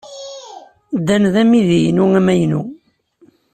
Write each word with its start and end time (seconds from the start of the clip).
Dan 1.07 1.23
d 1.33 1.35
amidi-inu 1.41 2.05
amaynu. 2.19 2.61